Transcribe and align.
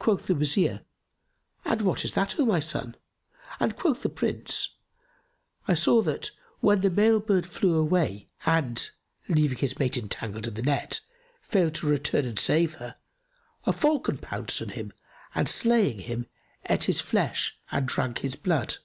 Quoth 0.00 0.26
the 0.26 0.34
Wazir, 0.34 0.82
"And 1.64 1.82
what 1.82 2.04
is 2.04 2.14
that, 2.14 2.36
O 2.40 2.44
my 2.44 2.58
son?"; 2.58 2.96
and 3.60 3.76
quoth 3.76 4.02
the 4.02 4.08
Prince, 4.08 4.78
"I 5.68 5.74
saw 5.74 6.02
that, 6.02 6.32
when 6.58 6.80
the 6.80 6.90
male 6.90 7.20
bird 7.20 7.46
flew 7.46 7.76
away; 7.76 8.28
and, 8.44 8.90
leaving 9.28 9.58
his 9.58 9.78
mate 9.78 9.96
entangled 9.96 10.48
in 10.48 10.54
the 10.54 10.62
net, 10.62 11.00
failed 11.40 11.76
to 11.76 11.86
return 11.86 12.24
and 12.26 12.40
save 12.40 12.74
her, 12.78 12.96
a 13.66 13.72
falcon 13.72 14.18
pounced 14.18 14.60
on 14.62 14.70
him 14.70 14.92
and 15.32 15.48
slaying 15.48 16.00
him, 16.00 16.26
ate 16.68 16.82
his 16.90 17.00
flesh 17.00 17.56
and 17.70 17.86
drank 17.86 18.18
his 18.22 18.34
blood. 18.34 18.78